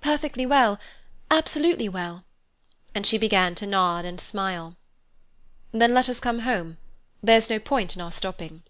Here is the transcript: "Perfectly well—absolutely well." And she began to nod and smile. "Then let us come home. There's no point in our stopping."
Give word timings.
"Perfectly 0.00 0.44
well—absolutely 0.44 1.88
well." 1.88 2.24
And 2.96 3.06
she 3.06 3.16
began 3.16 3.54
to 3.54 3.64
nod 3.64 4.04
and 4.04 4.20
smile. 4.20 4.74
"Then 5.70 5.94
let 5.94 6.08
us 6.08 6.18
come 6.18 6.40
home. 6.40 6.78
There's 7.22 7.48
no 7.48 7.60
point 7.60 7.94
in 7.94 8.02
our 8.02 8.10
stopping." 8.10 8.64